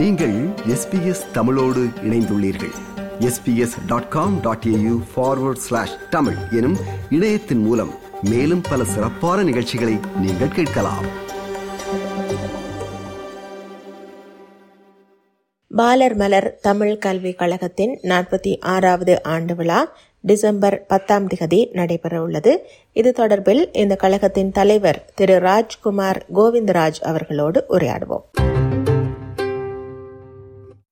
நீங்கள் 0.00 0.48
எஸ்பிஎஸ் 0.48 1.30
தமிழோடு 1.32 1.86
இணைந்துள்ளீர்கள். 2.02 2.72
SBS 3.18 3.86
dot 3.86 4.08
com 4.08 4.40
dot 4.40 4.64
AU 4.66 5.00
forward 5.16 5.56
slash 5.56 5.94
Tamil 6.10 6.34
எனும் 6.50 6.76
இணையத்தின் 7.10 7.58
மூலம் 7.58 7.90
மேலும் 8.22 8.60
பல 8.70 8.84
சிறப்பான 8.84 9.42
நிகழ்ச்சிகளை 9.42 9.98
நீங்கள் 10.20 10.48
கேட்கலாம். 10.48 11.04
பாலர் 15.76 16.16
மலர் 16.16 16.58
தமிழ் 16.62 16.98
கல்விக் 16.98 17.38
கழகத்தின் 17.38 17.98
நாற்பத்தி 18.02 18.60
ஆறாவது 18.60 19.22
ஆண்டு 19.22 19.54
விழா 19.54 19.92
டிசம்பர் 20.20 20.84
பத்தாம் 20.88 21.28
திகதி 21.28 21.68
நடைபெற 21.72 22.22
உள்ளது. 22.22 22.66
இது 22.92 23.14
தொடர்பில் 23.16 23.68
இந்த 23.72 23.96
கழகத்தின் 23.96 24.52
தலைவர் 24.52 25.10
திரு 25.14 25.38
ராஜ்குமார் 25.38 26.26
கோவிந்தராஜ் 26.34 27.00
அவர்களோடு 27.02 27.64
உரையாடுவோம். 27.68 28.22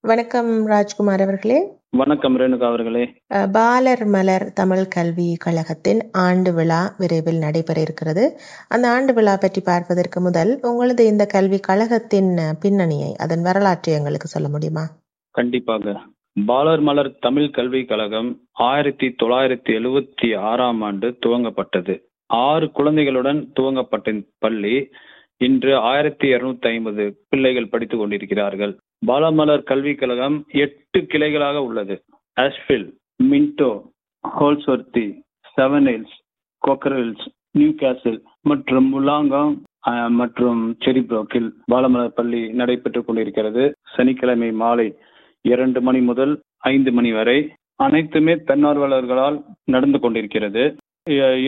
வணக்கம் 0.08 0.66
ராஜ்குமார் 0.66 1.20
அவர்களே. 1.20 1.68
வணக்கம் 1.90 2.38
ரேணுகா 2.38 2.64
அவர்களே. 2.64 3.14
பாலர் 3.52 4.04
மலர் 4.04 4.52
தமிழ் 4.52 4.84
கல்வி 4.84 5.36
கழகத்தின் 5.38 6.08
ஆண்டு 6.12 6.54
விழா 6.54 6.94
விரைவில் 6.98 7.38
நடைபெற 7.38 7.80
இருக்கிறது. 7.80 8.38
அந்த 8.68 8.88
ஆண்டு 8.88 9.14
விழா 9.14 9.36
பற்றி 9.36 9.60
பார்ப்பதற்கு 9.60 10.20
முதல் 10.20 10.58
உங்களது 10.62 11.06
இந்த 11.06 11.26
கல்வி 11.26 11.58
கழகத்தின் 11.58 12.38
பின்னணியை 12.60 13.16
அதன் 13.16 13.42
வரலாற்றை 13.42 13.94
எங்களுக்கு 13.94 14.28
சொல்ல 14.28 14.48
முடியுமா? 14.48 14.84
கண்டிப்பாக. 15.30 16.00
பாலர் 16.46 16.80
மலர் 16.80 17.18
தமிழ் 17.20 17.50
கல்விக் 17.50 17.88
கழகம் 17.88 18.40
ஆயிரத்தி 18.52 19.14
தொள்ளாயிரத்தி 19.22 19.68
எழுவத்தி 19.68 20.38
ஆறாம் 20.38 20.82
ஆண்டு 20.82 21.18
துவங்கப்பட்டது. 21.26 22.00
ஆறு 22.26 22.70
குழந்தைகளுடன் 22.70 23.52
துவங்கப்பட்ட 23.60 24.24
பள்ளி 24.38 24.88
இன்று 25.36 25.76
ஆயிரத்தி 25.76 26.28
இருநூத்தி 26.28 26.68
ஐம்பது 26.68 27.24
பிள்ளைகள் 27.28 27.68
படித்துக் 27.68 27.98
கொண்டிருக்கிறார்கள். 27.98 28.78
பாலமலர் 29.02 29.66
கல்விக் 29.70 29.98
கழகம் 29.98 30.36
எட்டு 30.62 30.98
கிளைகளாக 31.12 31.56
உள்ளது. 31.68 31.94
Ashfield 32.36 32.86
Minto 33.30 33.70
Holsworthy 34.24 35.06
Seven 35.56 35.88
Hills 35.90 36.16
கொக்கரல்ஸ் 36.62 37.24
new 37.58 37.70
கேசல் 37.82 38.18
மற்றும் 38.50 38.88
முலாங்காங் 38.94 39.54
மற்றும் 40.20 40.60
செரிப்ரோக்கில் 40.84 41.48
பாலமலர் 41.72 42.16
பள்ளி 42.18 42.42
நடைபெற்றுக் 42.60 43.06
கொண்டிருக்கிறது. 43.06 43.64
சனிக்கிழமை 43.94 44.50
மாலை 44.62 44.88
இரண்டு 45.44 45.80
மணி 45.80 46.00
முதல் 46.10 46.34
ஐந்து 46.72 46.90
மணி 46.92 47.10
வரை 47.18 47.38
அனைத்துமே 47.86 48.34
தன்னார்வலர்களால் 48.50 49.36
நடந்து 49.74 49.98
கொண்டிருக்கிறது. 50.00 50.62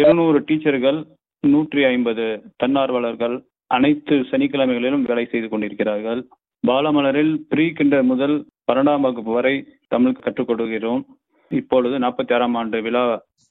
இருநூறு 0.01 0.39
டீச்சர்கள் 0.49 1.01
நூற்றி 1.45 1.81
ஐம்பது 1.85 2.27
தன்னார்வலர்கள் 2.63 3.37
அனைத்து 3.77 4.15
சனிக்கிழமைகளிலும் 4.31 5.07
வேலை 5.09 5.25
செய்து 5.33 5.49
கொண்டிருக்கிறார்கள். 5.49 6.21
பாலமலரில் 6.69 7.33
ப்ரீ 7.51 7.65
கிண்டர் 7.79 8.07
முதல் 8.13 8.37
பன்னெண்டாம் 8.69 9.05
வகுப்பு 9.07 9.33
வரை 9.37 9.55
தமிழ் 9.93 10.21
கற்றுக் 10.25 10.49
கொடுக்கிறோம் 10.51 11.03
இப்பொழுது 11.51 11.97
நாற்பத்தி 12.05 12.33
ஆறாம் 12.37 12.57
ஆண்டு 12.61 12.79
விழா 12.87 13.03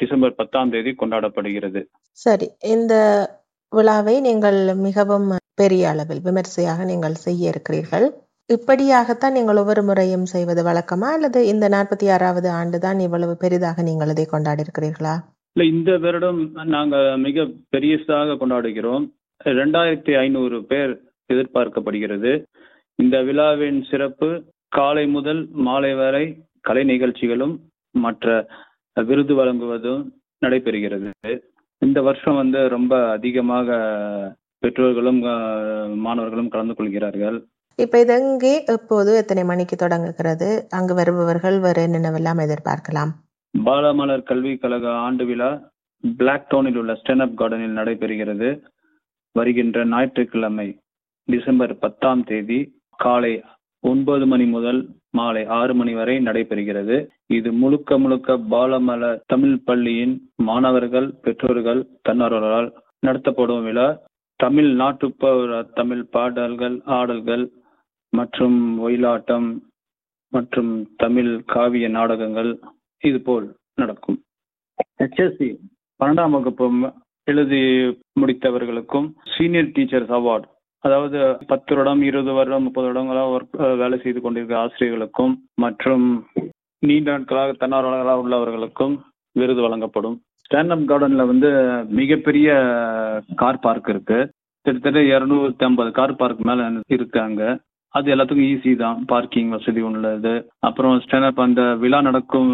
டிசம்பர் 0.01 0.37
பத்தாம் 0.39 0.71
தேதி 0.73 0.91
கொண்டாடப்படுகிறது. 0.99 1.81
சரி 2.23 2.47
இந்த 2.75 2.93
விழாவை 3.73 4.15
நீங்கள் 4.27 4.59
மிகவும் 4.85 5.27
பெரிய 5.61 5.89
அளவில் 5.93 6.21
விமர்சையாக 6.27 6.85
நீங்கள் 6.91 7.17
செய்ய 7.25 7.53
இருக்கிறீர்கள். 7.53 8.05
இப்படியாகத்தான் 8.49 9.35
நீங்கள் 9.37 9.59
ஒவ்வொரு 9.61 9.81
முறையும் 9.89 10.29
செய்வது 10.33 10.61
வழக்கமா? 10.69 11.09
அல்லது 11.17 11.39
இந்த 11.53 11.65
நாற்பத்தி 11.75 12.07
ஆறாவது 12.15 12.49
ஆண்டு 12.59 12.77
தான் 12.85 13.01
இவ்வளவு 13.07 13.33
பெரிதாக 13.43 13.83
நீங்கள் 13.89 14.13
இதை 14.13 14.25
கொண்டாடி 14.31 14.63
இருக்கிறீர்களா 14.65 15.15
இல்ல 15.55 15.65
இந்த 15.75 15.91
வருடம் 16.05 16.39
நாங்க 16.75 16.95
மிக 17.25 17.45
பெரியசாக 17.73 18.37
கொண்டாடுகிறோம். 18.41 19.05
ரெண்டாயிரத்தி 19.59 20.13
ஐநூறு 20.23 20.57
பேர் 20.71 20.93
எதிர்பார்க்கப்படுகிறது. 21.33 22.31
இந்த 23.01 23.17
விழாவின் 23.23 23.79
சிறப்பு 23.89 24.27
காலை 24.67 25.07
முதல் 25.07 25.41
மாலை 25.65 25.91
வரை 25.93 26.25
கலை 26.61 26.83
நிகழ்ச்சிகளும் 26.83 27.53
மற்ற 27.95 28.47
விருது 28.93 29.35
வழங்குவதும் 29.35 30.01
நடைபெறுகிறது. 30.45 31.37
இந்த 31.81 32.01
வருஷம் 32.01 32.35
வந்து 32.35 32.59
ரொம்ப 32.67 32.93
அதிகமாக 33.09 33.77
பெற்றோர்களும் 34.59 35.19
மாணவர்களும் 36.05 36.49
கலந்து 36.49 36.73
கொள்கிறார்கள். 36.73 37.37
இப்ப 37.79 37.99
இது 37.99 38.13
எங்கே 38.21 38.53
எப்போது 38.65 39.11
எத்தனை 39.15 39.43
மணிக்கு 39.43 39.75
தொடங்குகிறது? 39.75 40.47
அங்கு 40.69 40.93
வருபவர்கள் 40.93 41.59
வேறு 41.59 41.81
என்னென்னவெல்லாம் 41.87 42.41
எதிர்பார்க்கலாம்? 42.45 43.11
பாலமலர் 43.53 44.27
கல்விக் 44.29 44.61
கழக 44.61 44.87
ஆண்டு 45.05 45.25
விழா 45.25 45.51
பிளாக் 46.17 46.49
டவுனில் 46.49 46.79
உள்ள 46.81 46.93
ஸ்டெனப் 46.93 47.37
கார்டனில் 47.37 47.79
நடைபெறுகிறது. 47.79 48.49
வருகின்ற 49.35 49.85
ஞாயிற்றுக்கிழமை 49.85 50.67
டிசம்பர் 51.27 51.73
பத்தாம் 51.77 52.23
தேதி 52.23 52.59
காலை 53.03 53.33
ஒன்பது 53.83 54.25
மணி 54.31 54.45
முதல் 54.53 54.79
மாலை 55.17 55.43
ஆறு 55.57 55.73
மணி 55.79 55.93
வரை 55.99 56.15
நடைபெறுகிறது. 56.25 56.95
இது 57.37 57.49
முழுக்க 57.61 57.97
முழுக்க 58.03 58.35
பாலமல 58.53 59.03
தமிழ் 59.31 59.57
பள்ளியின் 59.67 60.15
மாணவர்கள் 60.47 61.07
பெற்றோர்கள் 61.23 61.81
தன்னார்வலரால் 62.07 62.69
நடத்தப்படும் 63.07 63.63
விழா. 63.67 63.87
தமிழ் 64.39 64.69
நாட்டுப்புற 64.81 65.61
தமிழ் 65.79 66.03
பாடல்கள் 66.15 66.77
ஆடல்கள் 66.97 67.45
மற்றும் 68.13 68.57
ஒயிலாட்டம் 68.85 69.49
மற்றும் 70.33 70.71
தமிழ் 71.03 71.31
காவிய 71.53 71.85
நாடகங்கள் 71.97 72.51
இது 73.03 73.19
போல் 73.27 73.47
நடக்கும். 73.81 74.19
ஹெச்எஸ்சி 74.99 75.49
பன்னெண்டாம் 75.99 76.33
வகுப்பு 76.35 76.67
எழுதி 77.27 77.61
முடித்தவர்களுக்கும் 78.21 79.07
சீனியர் 79.33 79.73
டீச்சர்ஸ் 79.75 80.13
அவார்ட் 80.17 80.47
அதாவது 80.83 81.19
பத்து 81.51 81.71
வருடம் 81.75 82.01
இருபது 82.09 82.33
வருடம் 82.37 82.65
முப்பது 82.67 82.87
வருடங்களாக 82.87 83.33
ஒர்க் 83.35 83.57
வேலை 83.81 83.97
செய்து 84.03 84.19
கொண்டிருக்கிற 84.21 84.59
ஆசிரியர்களுக்கும் 84.63 85.33
மற்றும் 85.63 86.05
நீண்ட 86.83 87.09
நாட்களாக 87.11 87.55
தன்னார்வலர்களாக 87.61 88.23
உள்ளவர்களுக்கும் 88.23 88.95
விருது 89.35 89.61
வழங்கப்படும். 89.61 90.17
ஸ்டாண்ட் 90.45 90.89
கார்டன்ல 90.91 91.23
வந்து 91.31 91.49
மிகப்பெரிய 91.99 92.49
கார் 93.41 93.63
பார்க் 93.65 93.89
இருக்கு. 93.93 94.19
கிட்டத்தட்ட 94.65 95.01
இருநூத்தி 95.13 95.65
ஐம்பது 95.67 95.91
கார் 95.99 96.19
பார்க் 96.21 96.47
மேல 96.49 96.69
இருக்காங்க 96.97 97.41
அது 97.93 98.07
எல்லாத்துக்கும் 98.13 98.49
ஈஸி 98.53 98.71
தான். 98.75 98.97
பார்க்கிங் 99.11 99.53
வசதி 99.55 99.81
உள்ளது. 99.89 100.33
அப்புறம் 100.67 100.95
ஸ்டாண்டப் 101.05 101.45
அந்த 101.45 101.61
விழா 101.83 101.99
நடக்கும் 102.01 102.51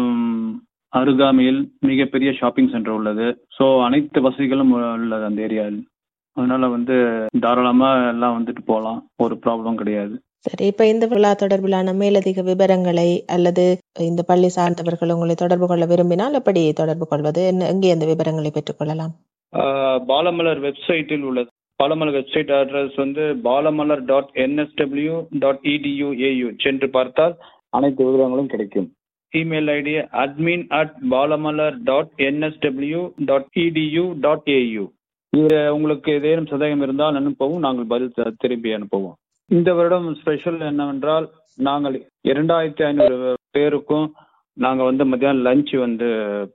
அருகாமையில் 0.92 1.60
மிகப்பெரிய 1.90 2.30
ஷாப்பிங் 2.40 2.70
சென்டர் 2.74 2.96
உள்ளது. 2.98 3.26
ஸோ 3.56 3.64
அனைத்து 3.86 4.20
வசதிகளும் 4.26 4.72
உள்ளது 4.72 5.24
அந்த 5.28 5.40
ஏரியாவில் 5.48 5.80
அதனால 6.36 6.68
வந்து 6.76 6.96
தாராளமா 7.44 7.90
எல்லாம் 8.12 8.36
வந்துட்டு 8.38 8.62
போகலாம் 8.70 9.00
ஒரு 9.24 9.34
ப்ராப்ளம் 9.44 9.80
கிடையாது. 9.80 10.14
சரி 10.46 10.64
இப்ப 10.70 10.86
இந்த 10.92 11.04
விழா 11.12 11.30
தொடர்பிலான 11.40 11.94
மேலதிக 12.00 12.42
விவரங்களை 12.48 13.08
அல்லது 13.36 13.64
இந்த 14.08 14.22
பள்ளி 14.30 14.48
சார்ந்தவர்கள் 14.56 15.14
உங்களை 15.14 15.34
தொடர்பு 15.42 15.66
கொள்ள 15.70 15.84
விரும்பினால் 15.92 16.38
எப்படி 16.40 16.62
தொடர்பு 16.80 17.06
கொள்வது? 17.12 17.42
என்ன 17.52 17.68
எங்கே 17.74 17.94
அந்த 17.94 18.06
விவரங்களை 18.12 18.50
பெற்றுக்கொள்ளலாம் 18.56 19.14
பாலமலர் 20.10 20.60
வெப்சைட்டில் 20.66 21.24
உள்ளது. 21.28 21.50
பாலமலர் 21.80 22.16
வெப்சைட் 22.18 22.52
அட்ரஸ் 22.58 22.96
வந்து 23.02 23.24
Balamalar 23.46 24.02
dot 24.10 24.30
NSW 24.44 25.16
dot 25.42 25.64
EDU 25.74 26.08
AU 26.28 26.48
சென்று 26.64 26.88
பார்த்தால் 26.96 27.34
அனைத்து 27.76 28.02
விவரங்களும் 28.08 28.52
கிடைக்கும். 28.52 28.88
Email 29.32 29.70
ID 29.78 29.94
admin 30.24 30.64
at 30.80 30.94
Balamalar 31.14 31.76
dot 31.90 32.12
NSW 32.28 33.00
dot 33.30 33.50
EDU 33.64 34.04
dot 34.26 34.48
AU 34.58 34.84
இது 35.36 35.74
உங்களுக்கு 35.74 36.12
ஏதேனும் 36.12 36.46
சந்தேகம் 36.46 36.80
இருந்தால் 36.80 37.14
அனுப்பவும் 37.14 37.58
நாங்கள் 37.58 37.86
பதில் 37.86 38.34
திரும்பி 38.38 38.74
அனுப்புவோம். 38.74 39.12
இந்த 39.46 39.74
வருடம் 39.74 40.14
ஸ்பெஷல் 40.14 40.60
என்னவென்றால் 40.60 41.30
நாங்கள் 41.56 42.08
இரண்டாயிரத்தி 42.28 42.82
ஐநூறு 42.82 43.34
பேருக்கும் 43.50 44.12
நாங்கள் 44.52 44.84
வந்து 44.84 45.04
மத்தியானம் 45.04 45.44
லஞ்ச் 45.44 45.78
வந்து 45.78 46.04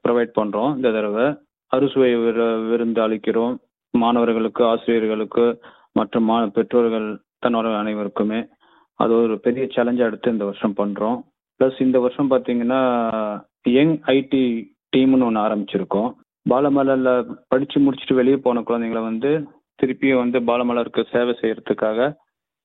ப்ரொவைட் 0.08 0.30
பண்ணுறோம் 0.36 0.76
இந்த 0.76 0.92
தடவை. 0.92 1.34
அறுசுவை 1.68 2.16
விரு- 2.16 2.70
விருந்து 2.70 3.02
அளிக்கிறோம். 3.02 3.58
மாணவர்களுக்கு 3.92 4.66
ஆசிரியர்களுக்கு 4.66 5.60
மற்றும் 5.92 6.24
மா 6.24 6.46
பெற்றோர்கள் 6.46 7.20
தன்னோட 7.46 7.78
அனைவருக்குமே. 7.78 8.46
அது 8.94 9.14
ஒரு 9.14 9.40
பெரிய 9.40 9.68
சேலஞ்சாக 9.76 10.08
எடுத்து 10.08 10.32
இந்த 10.32 10.46
வருஷம் 10.46 10.74
பண்ணுறோம் 10.78 11.22
ப்ளஸ் 11.60 11.82
இந்த 11.82 12.00
வருஷம் 12.00 12.32
பார்த்தீங்கன்னா 12.32 13.42
யங் 13.64 14.00
ஐடி 14.00 14.72
டீம்னு 14.98 15.24
ஒன்று 15.24 15.40
ஆரம்பிச்சிருக்கோம். 15.40 16.14
பாலமலையில் 16.46 17.10
படித்து 17.48 17.78
முடிச்சுட்டு 17.80 18.20
வெளியே 18.20 18.38
போன 18.38 18.62
குழந்தைங்களை 18.62 19.02
வந்து 19.04 19.32
திருப்பியும் 19.80 20.22
வந்து 20.22 20.40
பாலமலருக்கு 20.42 21.02
சேவை 21.12 21.34
செய்யறதுக்காக 21.42 22.00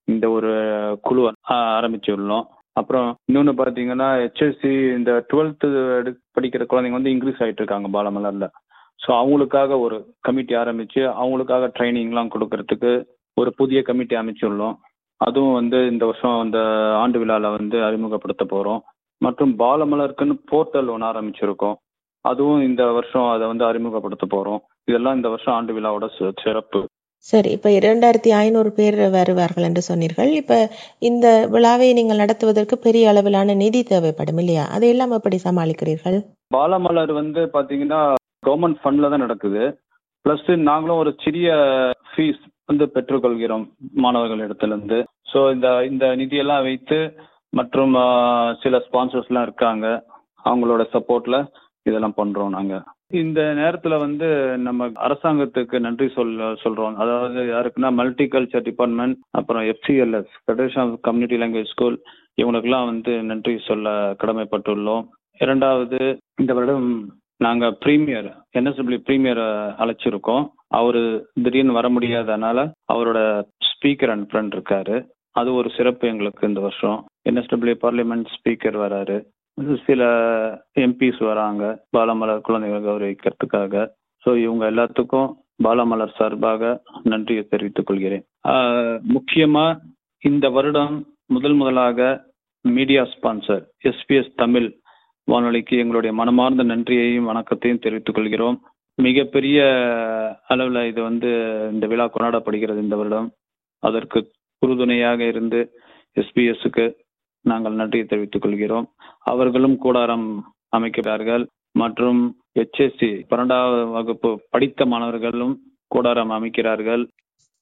இந்த 0.09 0.27
ஒரு 0.31 0.51
குழு 1.03 1.21
ஆரம்பிச்சு 1.23 1.55
ஆரம்பிச்சுள்ளோம் 1.77 2.45
அப்புறம் 2.77 3.09
இன்னொன்று 3.29 3.53
பார்த்தீங்கன்னா 3.53 4.09
ஹெச்எஸ்சி 4.23 4.73
இந்த 4.97 5.11
டுவெல்த்து 5.31 5.69
படிக்கிற 6.37 6.65
குழந்தைங்க 6.65 6.99
வந்து 6.99 7.13
இன்க்ரீஸ் 7.15 7.43
ஆகிட்டு 7.43 7.63
இருக்காங்க 7.63 7.89
பாலமலரில் 7.89 8.49
ஸோ 9.01 9.11
அவங்களுக்காக 9.13 9.79
ஒரு 9.81 9.97
கமிட்டி 10.21 10.55
ஆரம்பித்து 10.55 11.01
அவங்களுக்காக 11.21 11.71
ட்ரைனிங்லாம் 11.77 12.33
கொடுக்கறதுக்கு 12.35 12.93
ஒரு 13.37 13.51
புதிய 13.55 13.83
கமிட்டி 13.83 14.15
அமைச்சுள்ளோம் 14.17 14.77
அதுவும் 15.21 15.53
வந்து 15.53 15.79
இந்த 15.87 16.05
வருஷம் 16.07 16.39
அந்த 16.41 16.59
ஆண்டு 16.97 17.19
விழாவில் 17.19 17.57
வந்து 17.57 17.79
அறிமுகப்படுத்த 17.83 18.45
போகிறோம் 18.45 18.81
மற்றும் 19.21 19.53
பாலமலருக்குன்னு 19.59 20.37
போர்ட்டல் 20.51 20.89
ஒன்று 20.89 21.09
ஆரம்பிச்சிருக்கோம். 21.11 21.77
அதுவும் 22.31 22.63
இந்த 22.69 22.83
வருஷம் 22.99 23.29
அதை 23.35 23.45
வந்து 23.53 23.65
அறிமுகப்படுத்த 23.71 24.27
போகிறோம் 24.35 24.61
இதெல்லாம் 24.91 25.17
இந்த 25.19 25.29
வருஷம் 25.33 25.55
ஆண்டு 25.57 25.75
விழாவோட 25.77 26.07
சிறப்பு. 26.45 26.81
சரி 27.27 27.51
இப்ப 27.57 27.69
இரண்டாயிரத்தி 27.79 28.31
ஐநூறு 28.41 28.71
பேர் 28.77 28.97
வருவார்கள் 29.17 29.67
என்று 29.69 29.83
சொன்னீர்கள். 29.89 30.31
இப்ப 30.41 30.55
இந்த 31.09 31.27
விழாவை 31.55 31.89
நீங்கள் 31.99 32.21
நடத்துவதற்கு 32.23 32.77
பெரிய 32.87 33.11
அளவிலான 33.13 33.57
நிதி 33.63 33.81
தேவைப்படும் 33.93 34.41
இல்லையா? 34.43 34.65
அதையெல்லாம் 34.77 35.17
எப்படி 35.19 35.39
சமாளிக்கிறீர்கள்? 35.47 36.19
பாலமலர் 36.57 37.13
வந்து 37.21 37.43
பாத்தீங்கன்னா 37.57 38.01
கவர்மெண்ட் 38.49 38.81
ஃபண்ட்ல 38.83 39.11
தான் 39.13 39.25
நடக்குது. 39.27 39.65
பிளஸ் 40.25 40.49
நாங்களும் 40.71 41.01
ஒரு 41.03 41.13
சிறிய 41.25 41.49
ஃபீஸ் 42.11 42.43
வந்து 42.71 42.85
பெற்றுக்கொள்கிறோம் 42.95 43.65
மாணவர்கள் 44.05 44.45
இடத்துல 44.47 44.75
இருந்து 44.75 44.99
ஸோ 45.33 45.41
இந்த 45.55 45.69
இந்த 45.91 46.05
நிதியெல்லாம் 46.21 46.67
வைத்து 46.69 46.99
மற்றும் 47.59 47.95
சில 48.63 48.77
ஸ்பான்சர்ஸ்லாம் 48.87 49.47
இருக்காங்க. 49.49 49.87
அவங்களோட 50.49 50.83
சப்போர்ட்ல 50.95 51.37
இதெல்லாம் 51.87 52.15
பண்றோம் 52.17 52.49
நாங்க. 52.49 52.83
இந்த 53.13 53.41
நேரத்துல 53.57 53.99
வந்து 53.99 54.59
நம்ம 54.59 54.87
அரசாங்கத்துக்கு 54.89 55.79
நன்றி 55.79 56.09
சொல்ல 56.09 56.53
சொல்றோம். 56.65 56.95
அதாவது 56.95 57.41
யாருக்குன்னா 57.43 57.93
மல்டி 57.93 58.25
கல்ச்சர் 58.25 58.63
டிபார்ட்மெண்ட் 58.63 59.19
அப்புறம் 59.31 59.63
FCLS 59.63 60.33
federation 60.45 60.91
of 60.91 60.99
community 61.03 61.37
language 61.37 61.73
school 61.75 62.03
இவங்களுக்கெல்லாம் 62.43 62.85
வந்து 62.85 63.23
நன்றி 63.23 63.59
சொல்ல 63.59 64.17
கடமைப்பட்டுள்ளோம். 64.25 65.07
இரண்டாவது 65.39 66.19
இந்த 66.41 66.55
வருடம் 66.55 67.15
நாங்க 67.37 67.71
பிரீமியர் 67.71 68.29
என்எஸ்டபிள்யூ 68.59 68.99
பிரீமியர் 68.99 69.39
அழைச்சிருக்கோம். 69.79 70.51
அவரு 70.69 71.31
திடீர்னு 71.43 71.73
வர 71.73 71.89
முடியாதனால 71.89 72.71
அவரோட 72.93 73.45
ஸ்பீக்கர் 73.69 74.11
அண்ட் 74.11 74.31
ஃப்ரெண்ட் 74.31 74.57
இருக்காரு. 74.57 75.07
அது 75.31 75.55
ஒரு 75.55 75.71
சிறப்பு 75.77 76.09
எங்களுக்கு 76.09 76.49
இந்த 76.49 76.61
வருஷம். 76.61 77.07
என்எஸ்டபிள்யூ 77.31 77.75
பார்லிமெண்ட் 77.83 78.27
ஸ்பீக்கர் 78.35 78.79
வராரு. 78.85 79.17
சில 79.87 80.03
எம்பிஸ் 80.85 81.21
வராங்க 81.29 81.65
பாலமலர் 81.97 82.47
குழந்தைகள் 82.47 82.87
கௌரவிக்கிறதுக்காக. 82.87 83.75
ஸோ 84.25 84.31
இவங்க 84.45 84.65
எல்லாத்துக்கும் 84.73 85.29
பாலமலர் 85.65 86.17
சார்பாக 86.19 86.63
நன்றியை 87.13 87.43
தெரிவித்துக் 87.53 87.89
கொள்கிறேன். 87.89 88.25
முக்கியமா 89.15 89.67
இந்த 90.23 90.47
வருடம் 90.57 90.97
முதல் 91.35 91.57
முதலாக 91.61 92.01
மீடியா 92.65 93.03
ஸ்பான்சர் 93.13 93.63
எஸ்பிஎஸ் 93.91 94.31
தமிழ் 94.43 94.69
வானொலிக்கு 95.29 95.75
எங்களுடைய 95.83 96.13
மனமார்ந்த 96.21 96.65
நன்றியையும் 96.73 97.29
வணக்கத்தையும் 97.31 97.83
தெரிவித்துக் 97.85 98.17
கொள்கிறோம். 98.19 98.59
மிகப்பெரிய 98.99 99.59
அளவில் 100.53 100.89
இது 100.91 101.01
வந்து 101.03 101.31
இந்த 101.73 101.87
விழா 101.93 102.07
கொண்டாடப்படுகிறது 102.09 102.85
இந்த 102.87 102.97
வருடம். 102.97 103.29
அதற்கு 103.83 104.19
உறுதுணையாக 104.63 105.21
இருந்து 105.33 105.61
எஸ்பிஎஸ்க்கு 106.17 106.87
நாங்கள் 107.45 107.81
நன்றியை 107.81 108.05
தெரிவித்துக் 108.07 108.45
கொள்கிறோம். 108.45 108.87
அவர்களும் 109.31 109.79
கூடாரம் 109.79 110.43
அமைக்கிறார்கள். 110.69 111.47
மற்றும் 111.73 112.41
HSC 112.59 113.23
பன்னெண்டாவது 113.31 113.93
வகுப்பு 113.93 114.41
படித்த 114.51 114.85
மாணவர்களும் 114.85 115.61
கூடாரம் 115.87 116.31
அமைக்கிறார்கள். 116.31 117.09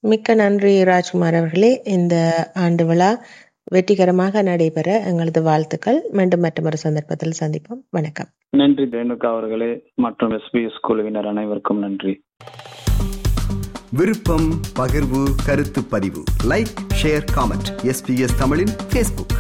மிக்க 0.01 0.35
நன்றி 0.35 0.85
ராஜ்குமார் 0.85 1.35
அவர்களே. 1.35 1.83
இந்த 1.85 2.15
ஆண்டு 2.55 2.87
விழா 2.87 3.23
வெற்றிகரமாக 3.65 4.43
நடைபெற 4.43 5.03
எங்களது 5.07 5.43
வாழ்த்துக்கள். 5.43 6.03
மீண்டும் 6.13 6.41
மற்றொரு 6.41 6.77
சந்தர்ப்பத்தில் 6.77 7.33
சந்திப்போம். 7.41 7.81
வணக்கம். 7.91 8.27
நன்றி 8.51 8.85
ரேணுகா 8.85 9.27
அவர்களே. 9.27 9.91
மற்றும் 9.95 10.31
எஸ்பிஎஸ் 10.31 10.81
குழுவினர் 10.81 11.27
அனைவருக்கும் 11.27 11.79
நன்றி. 11.79 12.23
விருப்பம் 13.91 14.51
பகிர்வு 14.77 15.23
கருத்து 15.47 15.83
பதிவு. 15.91 16.23
லைக் 16.49 16.75
ஷேர் 17.03 17.25
காமெண்ட் 17.37 17.69
எஸ்பிஎஸ் 17.83 18.39
தமிழின் 18.39 18.75
ஃபேஸ்புக் 18.91 19.34